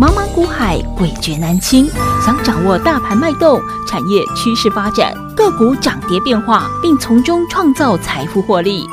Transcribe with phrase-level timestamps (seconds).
[0.00, 1.88] 茫茫股海，诡谲难清。
[2.24, 8.86] 想掌握大盘脉动、产业趋势发展、个股涨跌变化，并从中创造财富获利，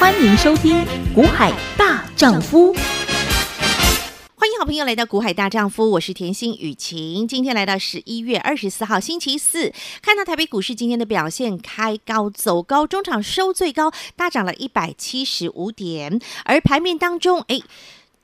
[0.00, 0.78] 欢迎收听
[1.14, 2.74] 《股海大丈夫》。
[4.34, 7.28] 欢迎好朋友来到《股海大丈夫》，我是甜心雨晴。
[7.28, 17.60] 今天来到十一月二十四号星期四，看到台北股市今天的表现，开高走高，中场收最高，大涨了一百七十五点，而盘面当中，哎。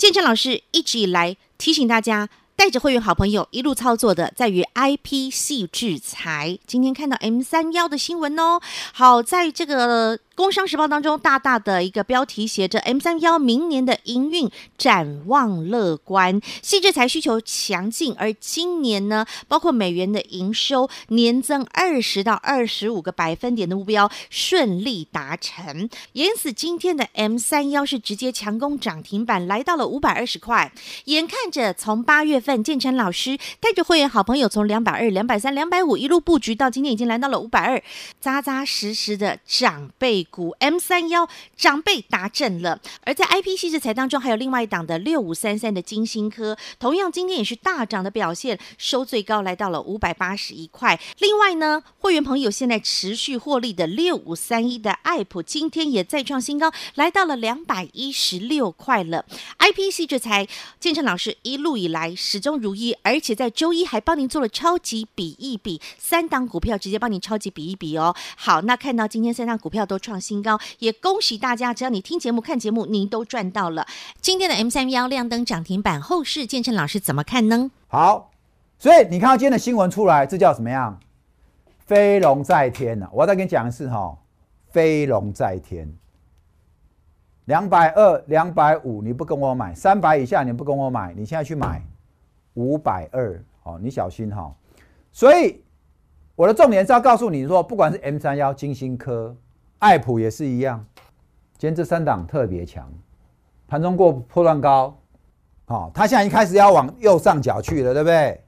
[0.01, 6.59] 建成老师一直以来提醒大家，带着会员好朋友一路操作的，在于 IPC 制裁。
[6.67, 8.59] 今天看到 M 三幺的新闻哦，
[8.95, 10.17] 好，在这个。
[10.41, 30.73] 《工商时报》当中大大的一个标题写着 “M 三幺明年的营运展望乐观，矽智财需求强劲”，而今年呢，包括美元的营收年增二十到二十五个百分点的目标顺利达成，因此今天的 M 三幺是直接强攻涨停板，来到了五百二十块。
[31.05, 37.83] 眼看着从八月份建成老师带着会员好朋友从两百二、两百三、两百五一路布局到今天已经来到了五百二，
[38.23, 40.27] 扎扎实实的长辈。
[40.31, 50.99] 股 M 三幺长辈达阵了，而在 IPC 制裁当中，还有另外一档的六五三三的金星科，同样今天也是大涨的表现，收最高来到了五百八十一块。
[51.19, 59.27] 另外呢，会员朋友现在持续获利的六五三一的爱普，今天也再创新高，来到了两百一十六块了。
[59.59, 68.15] IPC 制裁，建成老师一路以来始终如一，而且在周一还帮您做了超级比一比，三档股票直接帮您超级比一比哦。
[68.37, 71.73] 好，那看到今天三档股票都创创新高，也恭喜大家！
[71.73, 73.87] 只要你听节目、看节目，您都赚到了。
[74.21, 77.71] 今天的 M 三幺亮灯涨停板，后市建成老师怎么看呢？
[77.87, 78.33] 好，
[78.77, 80.99] 所以你看到今天的新闻出来，这叫什么样？
[81.87, 83.11] 飞龙在天呐、啊！
[83.13, 84.19] 我要再跟你讲一次哈，
[84.71, 85.89] 飞龙在天。
[87.45, 91.15] 两百二、两百五，你不跟我买；三百以下，你不跟我买。
[91.17, 91.81] 你现在去买
[92.55, 94.53] 五百二，哦，你小心哈。
[95.13, 95.63] 所以。
[96.37, 99.37] 我的重点是要告诉你说，不管是 M 三幺、晶心科、
[99.81, 100.87] 爱普也是一样，
[101.57, 102.87] 今天这三档特别强，
[103.67, 104.99] 盘中过波段高，
[105.65, 108.45] 好，它现在已经开始要往右上角去了，对不对？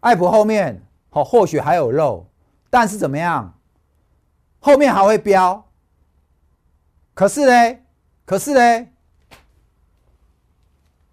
[0.00, 2.26] 爱普后面好，或许还有肉，
[2.70, 3.58] 但是怎么样？
[4.58, 5.66] 后面还会飙，
[7.12, 7.78] 可是呢？
[8.24, 8.88] 可是呢？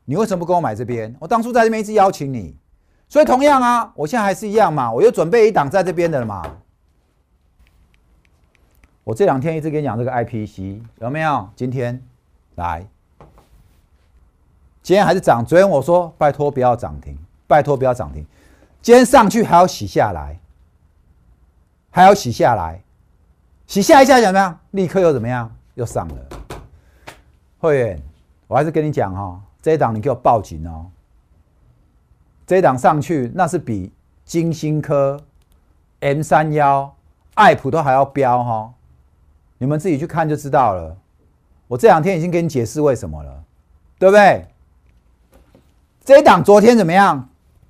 [0.06, 1.14] 你为什么不跟我买这边？
[1.20, 2.58] 我当初在这边一直邀请你。
[3.10, 6.42] 所以同样啊，我现在还是一样嘛，我又准备一档在这边的了嘛。
[9.04, 11.50] 我这两天一直跟你讲这个 IPC 有没有？
[11.56, 12.02] 今天
[12.56, 12.86] 来，
[14.84, 15.44] 今天还是涨。
[15.44, 17.18] 昨天我说拜托不要涨停，
[17.48, 18.26] 拜托不要涨停。
[18.82, 20.40] 今天上去还要洗下来，
[21.90, 22.82] 还要洗下来，
[23.66, 24.60] 洗下一下怎么样？
[24.72, 25.52] 立刻又怎么样？
[25.74, 26.16] 又上了。
[27.58, 28.02] 会员，
[28.48, 30.92] 我还是跟你讲哈，这一档你给我报警哦。
[32.46, 33.92] 这档上去，那是比
[34.26, 35.20] 金星科、
[36.02, 36.96] M 三幺、
[37.34, 38.74] 爱普都还要飙哈！
[39.62, 40.98] 你们自己去看就知道了。
[41.68, 43.32] 我这两天已经跟你解释为什么了，
[44.00, 44.44] 对不对？
[46.04, 47.30] 这一档昨天怎么样？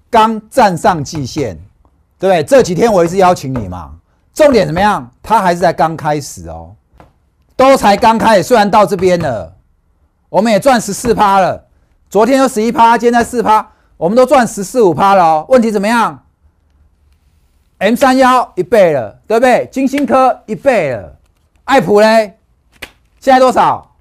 [0.09, 1.57] 刚站上季线，
[2.17, 2.43] 对不对？
[2.45, 3.93] 这几天我一直邀请你嘛。
[4.33, 5.11] 重点怎么样？
[5.21, 6.73] 它还是在刚开始哦，
[7.57, 8.43] 都才刚开始。
[8.43, 9.53] 虽然到这边了，
[10.29, 11.65] 我们也赚十四趴了。
[12.09, 13.69] 昨天有十一趴，今天在四趴。
[13.97, 16.23] 我们都赚十四五趴了哦，问题怎么样
[17.79, 19.67] ？M 三幺一倍了，对不对？
[19.69, 21.17] 金星科一倍了，
[21.71, 22.37] 爱普嘞，
[23.21, 23.95] 现在多少？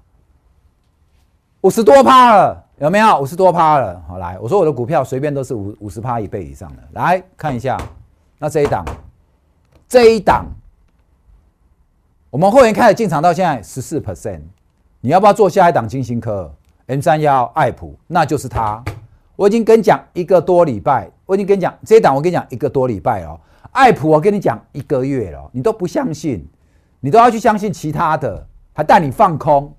[1.61, 3.21] 五十多趴了，有没有？
[3.21, 4.03] 五十多趴了。
[4.09, 7.81] 好，来，我说我的股票随便都是五五十趴一倍以上的，来看一下。
[8.39, 8.83] 那这一档，
[9.87, 10.47] 这一档，
[12.29, 14.41] 我们会员开始进场到现在十四 percent，
[14.99, 16.53] 你要不要做下一档晶心科
[16.87, 18.83] ？M 三幺爱普，那就是它。
[19.37, 23.39] 我已经跟你讲一个多礼拜，我已经跟你讲这一档，我跟你讲一个多礼拜哦。
[23.71, 26.45] 爱普，我跟你讲一个月了，你都不相信，
[27.01, 29.75] 你都要去相信其他的，还带你放空，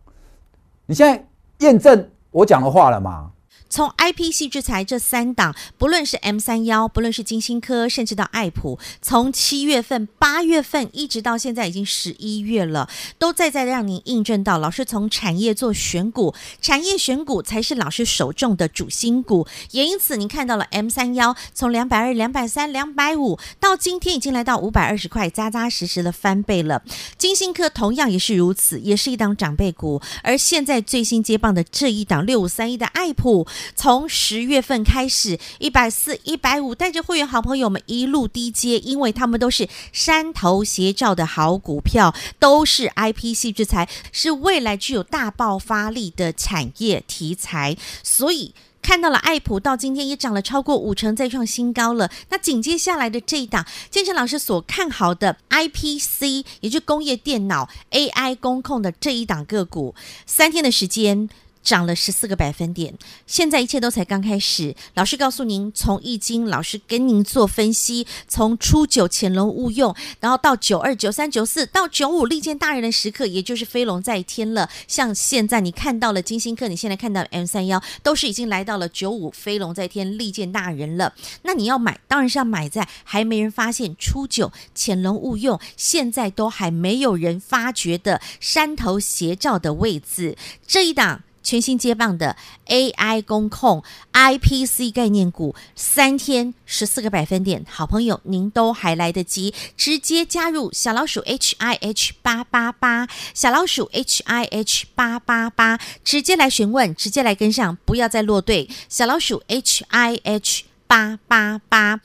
[0.85, 1.25] 你现在
[1.59, 3.32] 验证我讲的话了吗？
[3.73, 19.47] 从 IPC 制裁这三档，不论是 M 三幺，不论是金星科，甚至到爱普，从七月份、八月份一直到现在已经十一月了，都在在让您印证到，老师从产业做选股，产业选股才是老师手中的主心骨。
[19.71, 26.83] 也因此，您看到了 M 三幺从两百二、两百三、两百五，到今天已经来到五百二十块，扎扎实实的翻倍了。
[27.17, 30.03] 金星科同样也是如此，也是一档长辈股。
[30.23, 33.47] 而现在最新接棒的这一档六五三一的爱普。
[33.75, 52.11] 从十月份开始，一百四、一百五，带着会员好朋友们一路低接，因为他们都是山头斜照的好股票，都是 IPC 制材，是未来具有大爆发力的产业题材，所以看到了爱普到今天也涨了超过五成，再创新高了。
[52.31, 59.95] 那紧接下来的这一档，建成老师所看好的 IPC，也就是工业电脑 AI 工控的这一档个股，
[60.27, 61.29] 三天的时间。
[61.63, 62.95] 涨了十四个百分点，
[63.27, 64.75] 现在一切都才刚开始。
[64.95, 74.69] 老师告诉您，从易经老师跟您做分析，从初九潜龙勿用，然后到九二、九三、九四，到九五利剑大人的时刻，也就是飞龙在天了。
[74.89, 81.15] 像现在你看到了金星课，你现在看到 M 三幺，都是已经来到了九五飞龙在天，利剑大人了。
[81.43, 90.37] 那你要买，当然是要买在还没人发现初九潜龙勿用，现在都还没有人发觉的山头斜照的位置，
[90.67, 91.23] 这一档。
[91.43, 92.37] 全新接棒的
[92.67, 112.01] AI 工控 IPC 概念股，三天十四个百分点，好朋友您都还来得及，直接加入小老鼠 HIH 八八八，小老鼠 HIH 八八八，直接来询问，直接来跟上，不要再落队，小老鼠 HIH 八八八。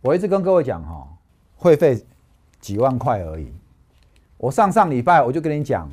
[0.00, 1.08] 我一直跟各位讲哈，
[1.56, 2.04] 会费
[2.60, 3.52] 几万块而已，
[4.38, 5.90] 我上上礼拜我就跟你讲。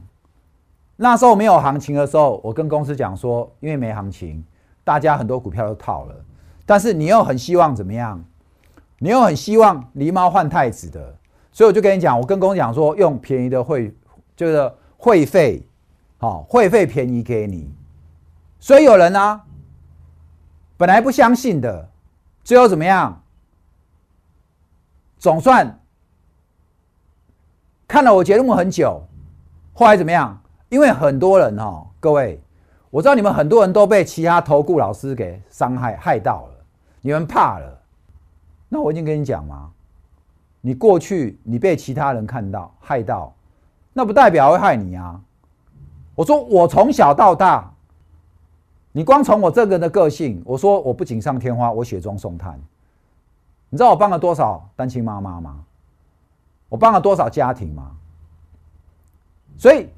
[1.02, 4.44] 那时候没有行情的时候，我跟公司讲说，因为没行情，
[4.84, 6.16] 大家很多股票都套了。
[6.66, 8.22] 但是你又很希望怎么样？
[8.98, 11.16] 你又很希望狸猫换太子的，
[11.54, 13.96] 所以我就跟你讲，我跟公司讲说，用便宜的会
[14.36, 15.66] 就是会费，
[16.18, 17.74] 好，会费便宜给你。
[18.60, 19.46] 所以有人呢、啊，
[20.76, 21.90] 本来不相信的，
[22.44, 23.24] 最后怎么样？
[25.18, 25.80] 总算
[27.88, 29.08] 看了我节目很久，
[29.74, 30.42] 后来怎么样？
[30.70, 32.40] 因为很多人哈、哦，各位，
[32.92, 36.54] 我知道你们很多人都被其他投顾老师给伤害害到了，
[37.02, 37.82] 你们怕了。
[38.70, 39.72] 那我已经跟你讲嘛，
[40.62, 43.34] 你过去你被其他人看到害到，
[43.94, 45.20] 那不代表会害你啊。
[46.14, 47.74] 我说我从小到大，
[48.92, 52.62] 你光从我这个人的个性，我说我不锦上添花，我雪中送炭。
[53.70, 55.64] 你知道我帮了多少单亲妈妈吗？
[56.70, 57.92] 我帮了多少家庭吗？
[59.58, 59.90] 所以。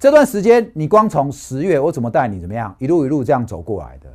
[0.00, 4.08] 这段时间，你光从十月，我怎么带你怎么样，一路一路这样走过来的。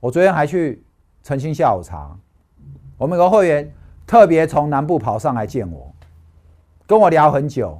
[0.00, 0.82] 我昨天还去
[1.22, 2.16] 澄清下午茶，
[2.96, 3.70] 我们有个会员
[4.06, 5.92] 特别从南部跑上来见我，
[6.86, 7.78] 跟我聊很久。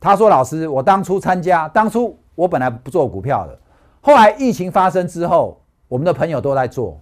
[0.00, 3.56] 他说：“老师，我当初参加，当初我本来不做股票的，
[4.00, 7.00] 后来疫情发生之后，我们的朋友都在做，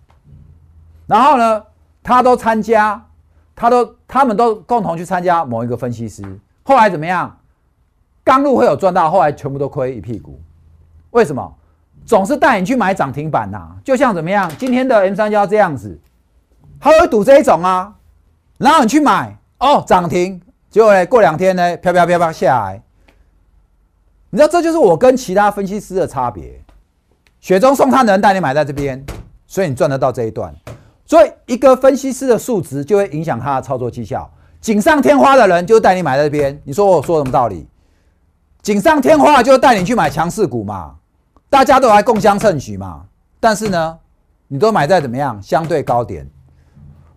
[1.06, 1.64] 然后呢，
[2.02, 3.02] 他都参加，
[3.54, 7.34] 他都他们都共同去参加某一个分析师，后来怎么样？”
[8.26, 10.37] 刚入会有赚到，后来全部都亏一屁股。
[11.12, 11.55] 为什么？
[12.05, 14.50] 总是带你去买涨停板呐、就像怎么样？
[14.58, 15.96] 今天的 M 三幺这样子，
[16.81, 17.94] 他会赌这一种啊。
[18.58, 22.82] 然后你去买哦，涨停，结果呢，过两天呢，飘飘飘飘下来。
[24.31, 26.61] 你知道这就是我跟其他分析师的差别。
[27.38, 29.05] 雪中送炭的人带你买在这边，
[29.46, 30.52] 所以你赚得到这一段。
[31.05, 34.28] 所以一个分析师的数值就会影响他的操作绩效。
[34.61, 36.61] 锦上添花的人就带你买在这边。
[36.64, 37.69] 你说我说什么道理？
[38.66, 40.96] 锦上添花就带你去买强势股嘛，
[41.48, 43.06] 大家都来共襄盛举嘛。
[43.38, 43.96] 但是呢，
[44.48, 46.28] 你都买在怎么样相对高点？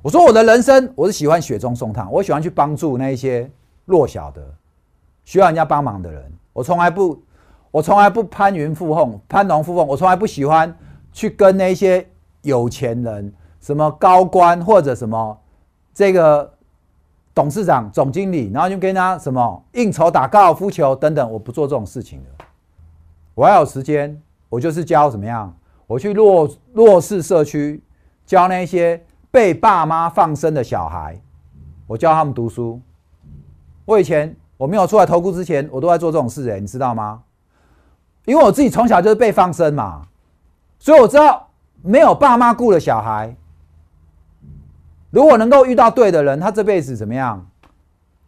[0.04, 3.50] 我说我的人生我是喜欢雪中送炭，我喜欢去帮助那一些
[3.86, 4.44] 弱小的
[5.26, 6.32] 需要人家帮忙的人。
[6.54, 7.20] 我从来不，
[7.72, 9.88] 我从来不攀云附凤，攀龙附凤。
[9.88, 10.72] 我从来不喜欢
[11.12, 12.08] 去跟那些
[12.44, 15.36] 有钱人、什么高官或者什么
[15.96, 16.54] 这个。
[17.34, 22.46] 董事长、总经理，然后就跟他什么应酬、打高尔夫球等等，我不做这种事情的。
[23.34, 25.56] 我要有时间，我就是教怎么样，
[25.88, 27.82] 我去弱弱势社区，
[28.26, 31.22] 教那些被爸妈放生的小孩，
[31.88, 32.82] 我教他们读书。
[33.86, 37.24] 我以前我没有出来投顾之前，我都在做这种事，哎，你知道吗？
[38.26, 40.02] 因为我自己从小就是被放生嘛，
[40.78, 41.48] 所以我知道
[41.82, 43.36] 没有爸妈顾的小孩。
[45.12, 47.48] 如果能够遇到对的人，他这辈子怎么样？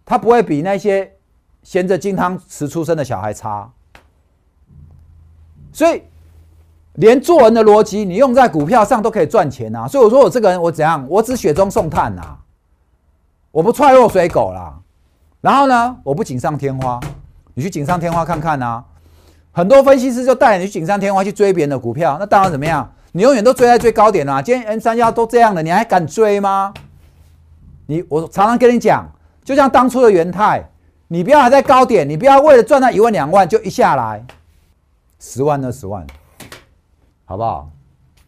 [0.05, 1.13] 他不会比那些
[1.63, 3.71] 衔着金汤匙出生的小孩差。
[5.71, 6.03] 所以，
[6.95, 9.87] 连做人的逻辑，你用在股票上都可以赚钱啊！
[9.87, 11.05] 所以我说我这个人，我怎样？
[11.07, 12.37] 我只雪中送炭呐，
[13.51, 14.79] 我不踹落水狗啦。
[15.39, 16.99] 然后呢，我不锦上添花。
[17.53, 18.83] 你去锦上添花看看呐，
[19.51, 22.91] 很多分析师就带你去锦上添花去追别人的股票，那当然怎么样？
[23.13, 24.41] 你永远都追在最高点啊！
[24.41, 26.73] 今天 N 三幺都这样了，你还敢追吗？
[27.87, 29.05] 你我常常跟你讲，
[29.43, 30.69] 就像当初的元泰，
[31.09, 34.25] 你不要还在高点，你不要为了赚那一万两万就一下来
[35.19, 36.07] 十万二十万，
[37.25, 37.69] 好不好？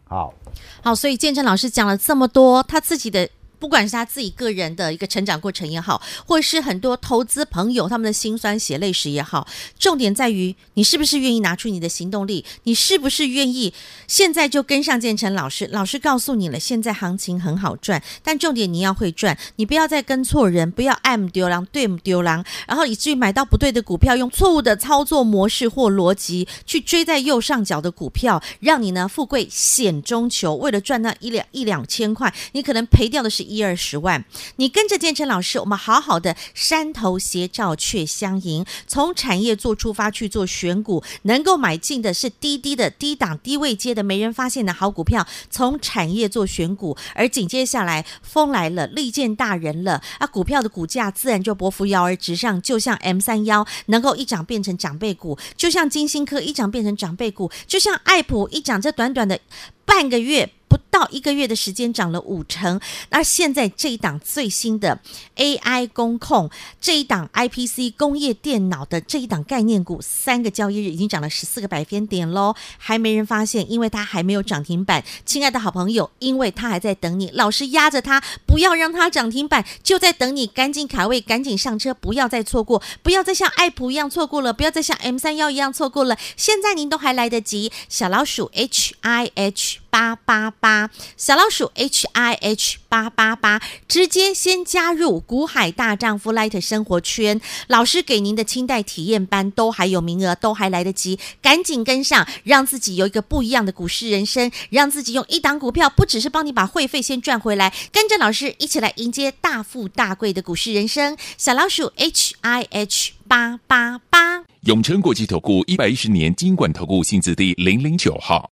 [0.04, 0.34] 好，
[0.82, 3.28] 好，所以建成老师讲了这么多，他自己的。
[3.58, 9.46] 不管是他自己个人的一个成长过程也好，或是很多投资朋友他们的辛酸血泪史也好，
[9.78, 13.72] 重点在于你是不是愿意拿出你的行动力，你是不是愿意
[14.06, 15.68] 现在就跟上建成老师？
[15.72, 33.64] 老师告诉你了，现在行情很好赚，但重点你要会赚，你不要再跟错人，不要爱唔丢狼对丢狼，然后以至于买到不对的股票，用错误的操作模式或逻辑去追在右上角的股票，让你呢富贵险中求，为了赚那一两一两千块，你可能赔掉的是一。
[33.64, 34.22] 二十万，
[34.56, 50.02] 你跟着建成老师，我们好好的山头斜照却相迎，从产业做出发去做选股，能够买进的是低低的低档低位阶的没人发现的好股票，从产业做选股，而紧接下来风来了，利见大人了。
[50.18, 59.40] 啊，股票的股价自然就不扶摇而直上，就像 M 三幺能够一涨变成长辈股，就像金星科一涨变成长辈股，就像爱普一涨，这短短的
[59.84, 60.50] 半个月。
[60.66, 64.98] 不到一个月的时间涨了五成，那现在这一档最新的
[65.36, 66.50] AI 工控，
[66.80, 75.04] 这一档 IPC 工业电脑的这一档概念股，三个交易日已经涨了十四个百分点喽，还没人发现，因为它还没有涨停板。
[75.24, 89.73] 亲爱的好朋友，因为它还在等你，老师压着它，不要让它涨停板，就在等你，赶紧卡位，赶紧上车，不要再错过，不要再像爱普一样错过了，不要再像 M 三幺一样错过了，现在您都还来得及，小老鼠 H I H。
[89.90, 111.16] 八八八，小老鼠 H I H 八八八，直接先加入股海大丈夫 Light 生活圈，老师给您的清代体验班都还有名额，都还来得及，赶紧跟上，让自己有一个不一样的股市人生，让自己用一档股票，不只是帮你把会费先赚回来，跟着老师一起来迎接大富大贵的股市人生。
[111.36, 118.53] 小老鼠 H I H 八八八，永诚国际投顾一百一十年金管投顾新字第零零九号。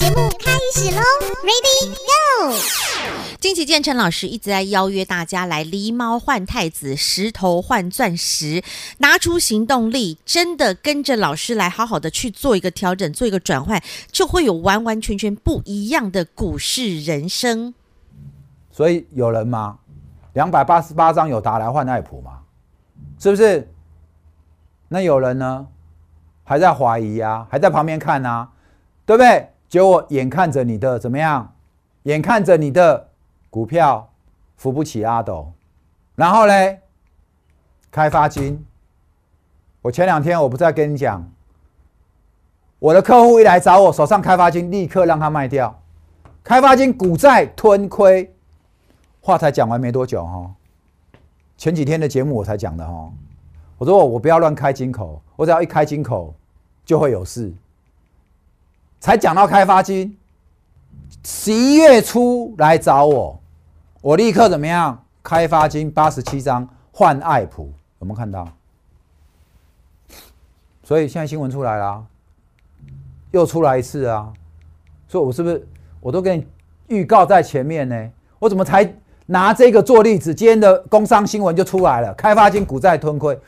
[0.00, 1.02] 节目开始喽
[1.44, 2.56] ，Ready Go！
[3.38, 8.62] 金奇建成老师一直在邀约大家来狸猫换太子，石头换钻石，
[8.98, 17.74] 拿出行动力，真的跟着老师来好好的去做一个调整，做一个转换，就会有完完全全不一样的股市人生。
[18.72, 19.80] 所以有人吗？
[20.32, 22.38] 两百八十八张有达来换爱普吗？
[23.18, 23.70] 是不是？
[24.88, 25.66] 那有人呢？
[26.42, 27.46] 还在怀疑啊？
[27.50, 28.48] 还在旁边看啊？
[29.04, 29.50] 对不对？
[29.70, 31.54] 结果眼看着你的怎么样？
[32.02, 33.08] 眼看着你的
[33.50, 34.10] 股票
[34.56, 35.52] 扶不起阿斗，
[36.16, 36.52] 然后呢？
[37.90, 38.66] 开发金，
[39.82, 41.30] 我前两天我不再跟你讲，
[42.78, 45.80] 我的客户一来找我，手上开发金立刻让他卖掉。
[46.42, 48.34] 开发金股债吞亏，
[49.20, 50.50] 话才讲完没多久哈，
[51.56, 53.12] 前几天的节目我才讲的哈，
[53.78, 56.34] 我说我不要乱开金口，我只要一开金口
[56.84, 57.52] 就会有事。
[59.00, 60.14] 才讲到开发金，
[61.24, 63.40] 十一月初来找我，
[64.02, 65.02] 我立刻怎么样？
[65.22, 68.46] 开发金八十七张换爱普，有没有看到？
[70.82, 72.04] 所以现在新闻出来了，
[73.30, 74.32] 又出来一次啊！
[75.08, 75.66] 所以我是不是
[76.00, 76.46] 我都给你
[76.88, 78.10] 预告在前面呢？
[78.38, 78.94] 我怎么才
[79.26, 80.34] 拿这个做例子？
[80.34, 83.38] 今天的工商新闻就出来了，开发金股债吞亏，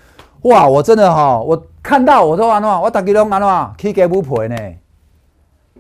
[0.43, 0.67] 哇！
[0.67, 4.57] 我真的哈，我看到我说完了，我大家都安怎去给不赔呢？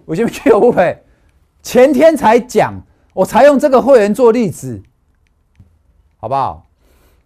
[0.04, 1.02] 我先去不赔，
[1.62, 2.75] 前天才讲，
[3.14, 4.82] 我才用这个会员做例子，
[6.18, 6.66] 好不好？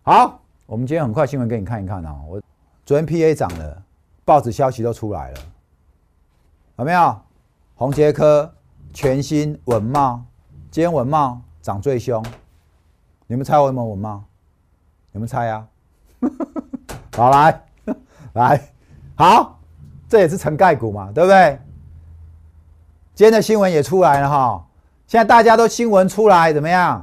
[0.02, 2.14] 好，我们今天很快新闻给你看一看啊！
[2.28, 2.40] 我
[2.84, 3.82] 昨天 PA 涨了，
[4.24, 5.40] 报纸消息都出来了，
[6.76, 7.20] 有没有？
[7.74, 8.54] 宏捷科、
[8.92, 10.20] 全新、稳懋，
[10.70, 12.24] 今天稳懋涨最凶，
[13.26, 14.20] 你们猜我有没有稳懋？
[15.12, 15.66] 你们猜、啊？
[17.16, 17.64] 好来，
[18.34, 18.72] 来，
[19.14, 19.58] 好，
[20.08, 21.58] 这也是成概股嘛，对不对？
[23.16, 24.62] 今天的新闻也出来了哈，
[25.06, 27.02] 现在大家都新闻出来怎么样？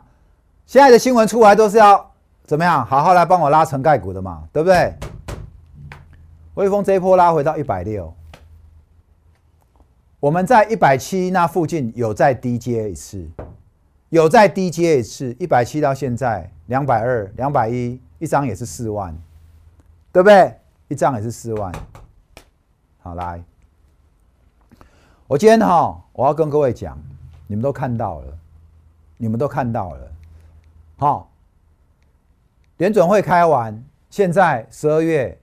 [0.68, 2.12] 现在的新闻出来都是要
[2.46, 2.86] 怎么样？
[2.86, 4.94] 好好来帮我拉成概股的嘛，对不对？
[6.54, 8.14] 微风这一波拉回到一百六，
[10.20, 13.28] 我们在一百七那附近有再低接一次，
[14.10, 19.20] 有再低接一次，一百七到现在两百二、两百一，一张也是四万，
[20.12, 20.60] 对不对？
[20.90, 21.74] 一张也是四万，
[23.02, 23.44] 好来。
[25.34, 26.96] 我今天哈，我要跟各位讲，
[27.48, 28.38] 你们都看到了，
[29.18, 30.12] 你们都看到了，
[30.96, 31.32] 好，
[32.78, 35.36] 联准会开完，现在十二月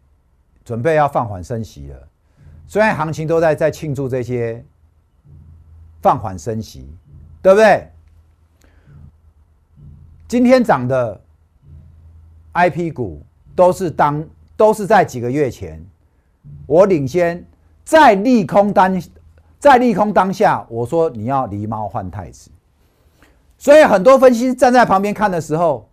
[0.65, 2.09] 准备要放缓升息了，
[2.69, 4.65] 虽然行情都在在庆祝这些
[6.01, 6.89] 放缓升息，
[7.43, 7.91] 对不对？
[10.29, 11.21] 今天涨的
[12.53, 13.21] IP 股
[13.57, 14.25] 都是当
[14.57, 15.85] 都是在几个月前，
[16.67, 17.45] 我领先
[17.85, 19.03] 在利空单。
[19.61, 22.51] 在利空当下，我说你要狸猫换太子。
[23.59, 25.87] 所以很多分析师站在旁边看的时候，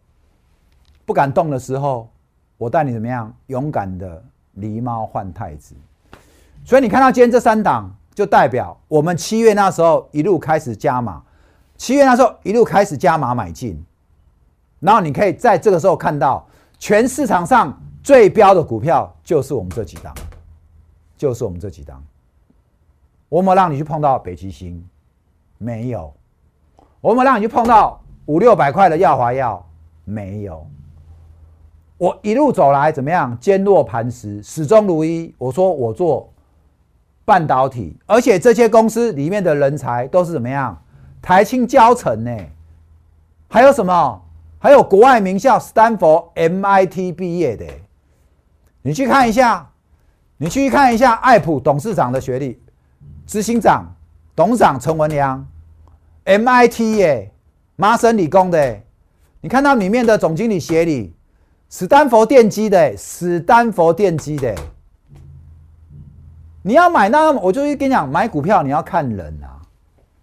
[1.06, 2.10] 不敢动的时候，
[2.58, 3.32] 我带你怎么样？
[3.48, 4.24] 勇敢的
[4.58, 5.76] 狸猫换太子。
[6.64, 11.22] 所以你看到今天这三档，就代表我们七月那时候一路开始加码，
[11.76, 13.84] 七月那时候一路开始加码买进，
[14.80, 16.48] 然后你可以在这个时候看到，
[16.80, 20.16] 全市场上最标的股票就是我们这几档，
[21.18, 22.02] 就是我们这几档。
[23.30, 24.84] 我有没有让你去碰到北极星？
[25.58, 26.14] 没有。
[27.02, 29.66] 我有没有让你去碰到五六百块的耀华药？
[30.06, 30.66] 没有。
[31.98, 33.38] 我一路走来怎么样？
[33.40, 35.34] 坚若磐石，始终如一。
[35.38, 36.32] 我说我做
[37.26, 40.82] 半导体，而且这些公司里面的人才都是怎么样？
[41.22, 42.38] 台清教成呢？
[43.50, 44.22] 还有什么？
[44.60, 47.66] 还有国外名校，斯坦福、MIT 毕业的。
[48.82, 49.72] 你去看一下，
[50.38, 52.62] 你去看一下艾普董事长的学历，
[53.28, 53.94] 执行长、
[54.34, 55.46] 董事长陈文良
[56.24, 57.32] ，MIT 耶，
[57.76, 58.80] 麻省理工的。
[59.42, 61.14] 你看到里面的总经理协理。
[61.70, 64.56] 史丹佛电机的，史丹佛电机的，
[66.62, 69.60] 你要买那，我就跟你讲，买股票你要看人啊。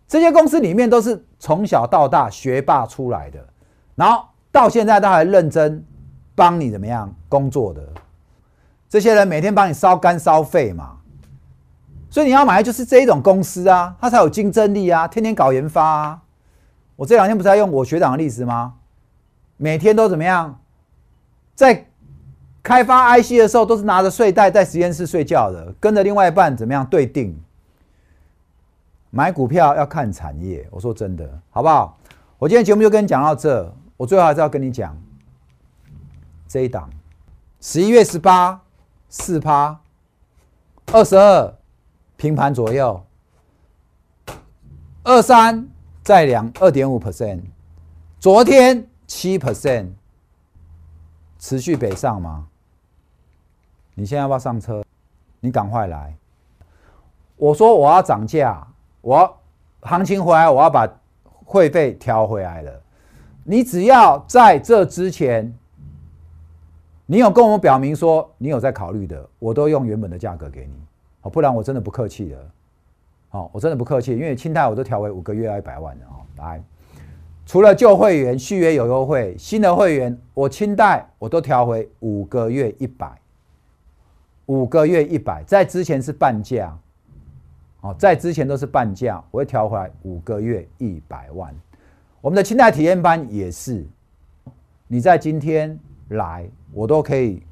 [0.09, 3.47] 这些公司里面都是从小到大学霸出来的，
[3.95, 5.85] 然后到现在都还认真
[6.35, 7.87] 帮你怎么样工作的。
[8.89, 10.97] 这些人每天帮你烧肝烧肺嘛，
[12.15, 16.23] 所以你要买的就是这一种公司啊，它才有竞争力啊，天天搞研发啊。
[16.95, 18.75] 我这两天不是在用我学长的例子吗？
[19.57, 20.61] 每天都怎么样？
[21.57, 21.89] 在
[22.63, 27.37] 开发 IC 的时候，都是拿着睡袋在实验室睡觉的，跟着另外一半怎么样对定？
[29.11, 31.99] 买股票要看产业，我说真的，好不好？
[32.39, 34.97] 我今天节目就跟你讲到这，我最后还是要跟你讲
[36.47, 36.89] 这一档，
[37.61, 38.61] 十一月十八
[39.09, 39.81] 四趴，
[40.93, 41.53] 二十二
[42.17, 43.05] 平盘左右，
[45.03, 45.69] 二三
[46.03, 47.43] 再两二点五 percent，
[48.19, 49.89] 昨天七 percent。
[51.37, 52.47] 持续北上吗？
[53.95, 54.83] 你现在要不要上车？
[55.41, 56.17] 你赶快来！
[57.37, 58.67] 我说我要涨价，
[59.03, 59.39] 我
[59.83, 60.89] 行情回来，我要把
[61.45, 62.83] 会费调回来了。
[63.43, 65.55] 你只要在这之前，
[67.05, 70.75] 你有跟我们表明说你有在考虑的，我都用原本的价格给你。
[71.25, 72.51] 哦，不然我真的不客气了。
[73.29, 76.23] 好，我真的不客气，因为清代我都调为五个月要一百万的哦。
[76.39, 76.63] 来。
[77.47, 83.13] 除了旧会员续约有优惠，新的会员我清代我都调回五个月一百，
[84.47, 86.75] 五个月一百，在之前是半价，
[87.83, 91.55] 哦，在之前都是半价，我会调回来五个月一百万。
[92.23, 93.85] 我们的清代体验班也是，
[94.89, 97.43] 你在今天来，我都可以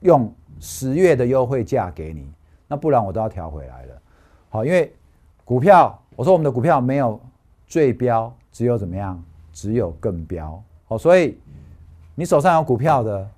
[0.00, 2.26] 用十月的优惠价给你，
[2.72, 3.94] 那不然我都要调回来了。
[4.48, 4.90] 好，因为
[5.44, 7.20] 股票，我说我们的股票没有
[7.66, 9.22] 最标，只有怎么样？
[9.52, 11.38] 只有更标好，所以
[12.14, 13.28] 你手上有股票的，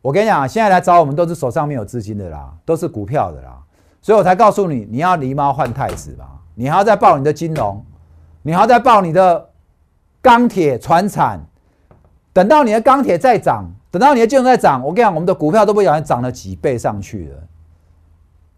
[0.00, 3.60] 我跟你讲，现在来找我们都是手上没有资金的啦，都是股票的啦，
[4.00, 7.84] 所以我才告诉你，你要狸猫换太子吧，你还要再报你的金融，
[8.42, 9.50] 你还要再报你的
[10.22, 11.44] 钢铁、传产，
[12.32, 17.42] 等到你的钢铁再涨，等到你的金融再涨，我跟你讲，我们的股票都不小心涨了几倍上去了，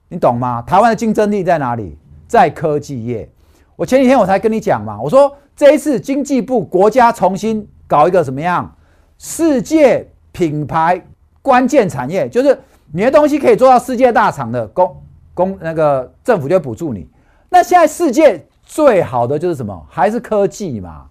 [0.09, 0.63] 你懂吗？
[0.63, 1.97] 台湾的竞争力在哪里？
[2.27, 3.29] 在科技业。
[3.77, 8.75] 我前几天我才跟你讲嘛，我说这一次经济部国家重新搞一个什么样
[9.19, 11.03] 世界品牌
[11.41, 12.59] 关键产业，就是
[12.93, 15.03] 你的东西可以做到世界大厂的公
[15.35, 17.09] 公那个政府就补助你。
[17.49, 19.87] 那现在世界最好的就是什么？
[19.89, 21.07] 还是科技嘛，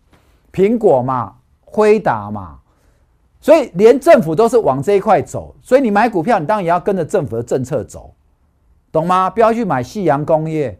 [0.51, 1.33] 苹果嘛，
[1.63, 2.59] 辉达嘛，
[3.39, 5.55] 所以连政府都是往这一块走。
[5.61, 8.13] 所以你买股票，你当然也要跟着政府的政策走，
[8.91, 9.29] 懂吗？
[9.29, 10.79] 不要去买夕阳工业。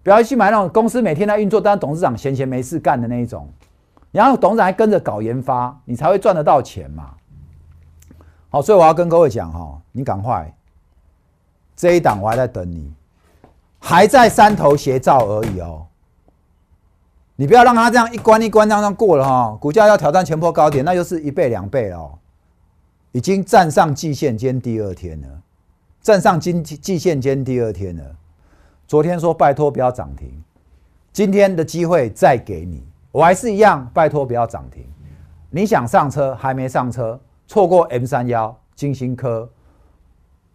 [0.00, 3.46] 不要去买那种公司每天在运作，但是董事长闲闲没事干的那一种，
[4.10, 7.10] 然后董事长还跟着搞研发，你才会赚得到钱嘛。
[8.48, 10.50] 好，所以我要跟各位讲哈，你赶快，
[11.76, 12.90] 这一档我还在等你，
[13.78, 15.84] 还在山头斜照而已哦。
[17.36, 22.18] 你不要让它这样一关一关这样过了哈，股价要挑战前波高点，那就是一倍两倍哦，
[23.12, 25.28] 已经站上季线间第二天了，
[26.08, 28.16] 站上季季线间第二天了。
[28.86, 30.42] 昨天说拜托不要涨停，
[31.12, 34.86] 今天的机会再给你，我还是一样拜托不要涨停。
[35.50, 39.46] 你想上车还没上车，错过 M 三幺、金星科、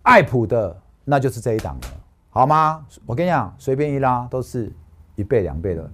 [0.01, 1.87] 爱普的，那就是这一档了，
[2.31, 2.83] 好吗？
[3.05, 4.73] 我跟你讲，随便一拉都是
[5.13, 5.87] 一倍两倍的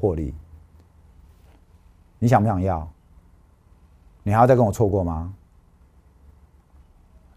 [0.00, 0.34] 获利。
[2.18, 2.90] 你想不想要？
[4.24, 5.32] 你还要再跟我错过吗？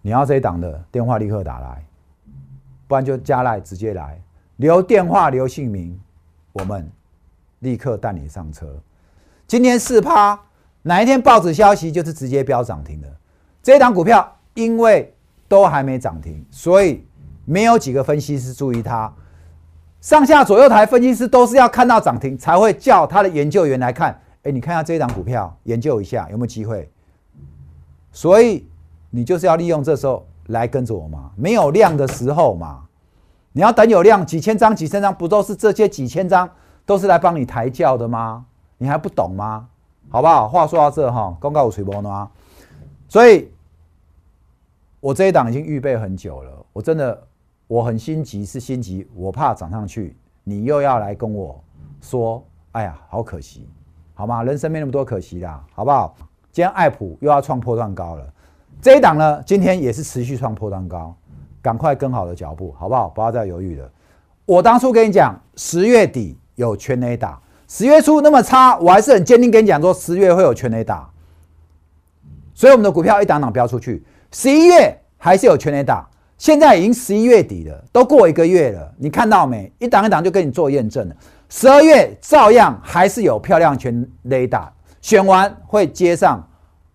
[0.08, 1.86] 你要这一档的电话立刻打来，
[2.88, 4.18] 不然就加赖直接来。
[4.56, 6.00] 留电话，留姓名，
[6.54, 6.90] 我们
[7.60, 8.74] 立刻带你上车。
[9.48, 10.40] 今天四趴，
[10.82, 13.18] 哪一天报纸消息就是直接飙涨停的。
[13.62, 15.14] 这一档股票因为
[15.50, 17.06] 都还没涨停，所以
[17.44, 19.14] 没有几个分析师注意它。
[20.00, 24.18] 上下左右台分析师都是要看到涨停才会叫他的研究员来看。
[24.44, 26.90] 哎，你看下这一档股票，研究一下有没有机会。
[28.14, 28.66] 所以
[29.10, 32.84] 你就是要利用这时候来跟着我嘛，没有量的时候嘛。
[33.52, 36.48] 你要等有量，几千张、几千张，不都是这些几千张
[36.86, 38.46] 都是来帮你抬轿的吗？
[38.78, 39.68] 你还不懂吗？
[40.10, 40.48] 好不好？
[40.48, 42.30] 话说到这哈，公告有吹波呢，
[43.10, 43.52] 所以，
[45.00, 46.66] 我这一档已经预备很久了。
[46.72, 47.28] 我真的
[47.68, 51.60] 我很心急，是心急，我怕涨上去，你又要来跟我
[52.00, 52.44] 说，
[52.74, 53.68] 哎呀，好可惜，
[54.14, 54.44] 好吗？
[54.44, 56.16] 人生没那么多可惜的，好不好？
[56.52, 58.34] 今天爱普又要创破段高了，
[58.82, 61.16] 这一档呢，今天也是持续创波段高。
[61.60, 63.10] 赶快跟好的脚步，好不好？
[63.10, 63.92] 不要再犹豫了。
[64.46, 67.38] 我当初跟你讲，十月底有全垒打，
[67.68, 71.10] 十月初那么差，我还是很坚定跟你讲说，十月会有全垒打。
[72.54, 76.08] 所以我们的股票一档档飙出去，十一月还是有全垒打。
[76.38, 79.70] 现在已经十一月底了，都过一个月了，你看到没？
[79.80, 81.16] 一档一档就跟你做验证了。
[81.50, 86.47] 十二月照样还是有漂亮全垒打，选完会接上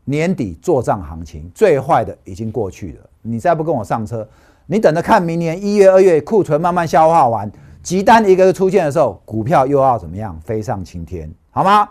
[0.04, 3.00] 年底做账行情，最坏的已经过去了。
[3.22, 4.26] 你再不跟我上车。
[4.66, 7.50] 你等着看，明年一月、二月库存慢慢消化完，
[7.82, 11.88] 急单一个个出现的时候，股票又要怎么样飞上青天，好吗？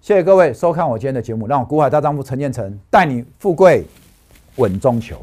[0.00, 3.86] 谢谢各位收看我今天的节目，让我股海大丈夫陈建成带你富贵
[4.56, 5.16] 稳中求。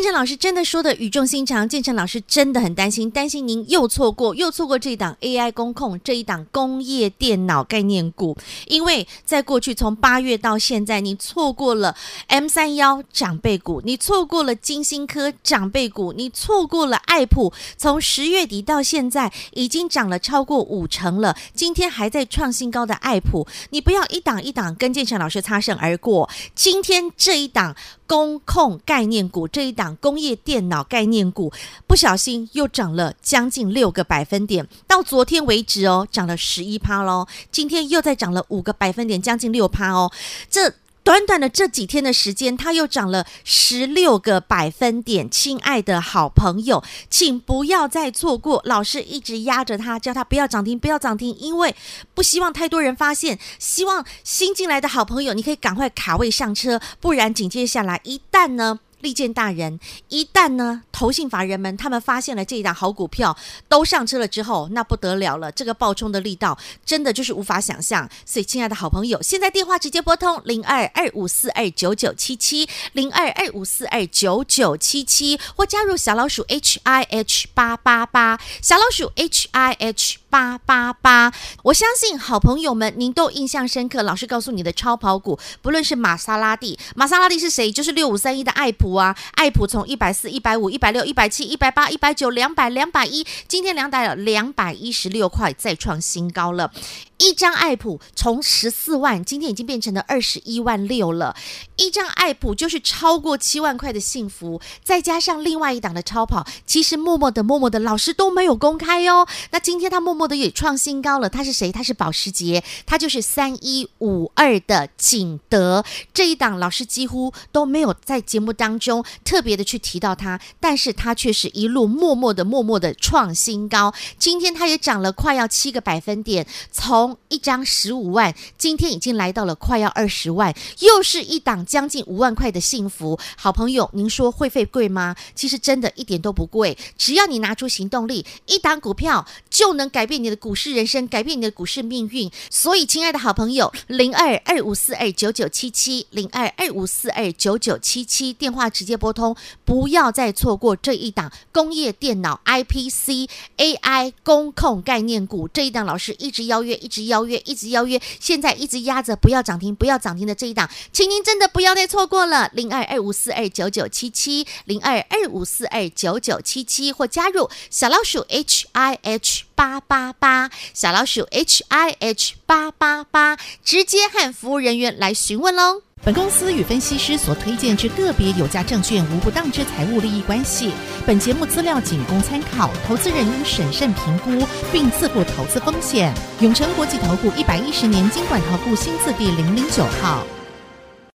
[0.00, 8.34] 建成老师真的说的语重心长，建成老师真的很担心，担心您又错过又错过这一档 AI 工控这一档工业电脑概念股，
[8.66, 11.94] 因为在过去从八月到现在，你错过了
[12.28, 27.76] M 三幺长辈股，你错过了金星科长辈股，你错过了爱普，从十月底到现在已经涨了超过五成了，今天还在创新高的爱普，你不要一档一档跟建成老师擦身而过，今天这一档。
[28.10, 31.52] 工控概念股这一档工业电脑概念股，
[31.86, 40.10] 不小心又涨了将近六个百分点，到昨天为止哦，涨了十一趴喽，今天又再涨了五个百分点，将近六趴哦，
[40.50, 40.74] 这。
[41.02, 45.28] 短短的这几天的时间，它又涨了十六个百分点。
[45.30, 48.60] 亲爱的好朋友，请不要再错过。
[48.64, 51.74] 老师一直压着它，叫它不要涨停，不要涨停，因为
[52.14, 53.38] 不希望太多人发现。
[53.58, 58.80] 希望新进来的好朋友，你可以赶快卡位上车，不然紧接下来一旦呢。
[59.00, 63.36] 利剑大人，一旦呢，投信法人们他们发现了这一档好股票，
[63.68, 68.08] 都上车了之后，那不得了了，这个暴冲的力道真的就是无法想象。
[68.24, 81.32] 所以，亲爱的好朋友，现在电话直接拨通零二二五四二九九七七零二二五四二九九七七，或加入小老鼠 H I H 八八八，小老鼠 H I H 八八八。
[81.64, 84.02] 我相信好朋友们，您都印象深刻。
[84.02, 87.72] 老师告诉你的超跑股，不论是玛莎拉蒂，玛莎拉蒂是谁？
[87.72, 88.94] 就是六五三一的爱普。
[88.94, 96.70] 啊，爱普从一百四、一百五、一百六、一百七、一百八、一百九、两百、两百一，今天两百两百一十六块，再创新高了。
[97.18, 101.36] 一张爱普从十四万，今天已经变成了二十一万六了。
[101.76, 109.26] 一张爱普就是超过七万块的幸福，再加上另外一档的超跑，其实默默的、默默的，老师都没有公开哦。
[109.50, 111.70] 那今天他默默的也创新高了，他是谁？
[111.70, 123.92] 他是保时捷，他就是三一五二的景德这一档，老师几乎都没有在节目当中特别的去提到他，但是他却是一路默默的、默默的创新高。
[124.18, 133.18] 今天他也涨了快要七个百分点，从一张十五万，今天已经来到了快要二十万，又是一档将近五万块的幸福。
[133.36, 135.14] 好朋友，您说会费贵吗？
[135.34, 142.28] 其实真的一点都不贵，只要你拿出行动力，一档股票就能改变你的股市人生，改变你的股市命运。
[142.50, 157.10] 所以，亲爱的好朋友，零二二五四二九九七七，零二二五四二九九七七，电话直接拨通，不要再错过这一档工业电脑 IPC AI 工控概念股这一档，老师一直邀约，一直。
[157.10, 162.48] 邀约一直邀约，现在一直压着不要涨停，不要涨停的这一档，请您真的不要再错过了。
[162.52, 175.82] 零二二五四二九九七七，零二二五四二九九七七，或加入小老鼠 H I H 八八八，小老鼠 H I H 八八八，直接和服务人员来询问喽。
[176.02, 180.72] 本公司与分析师所推荐之个别有价证券无不当之财务利益关系。
[181.06, 186.10] 本节目资料仅供参考，投资人应审慎评估并自负投资风险。
[186.40, 190.26] 永诚国际投顾一百一十年金管投顾新字第零零九号。